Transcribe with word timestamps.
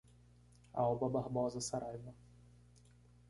Alba 0.73 1.07
Barbosa 1.09 1.61
Saraiva 1.61 2.11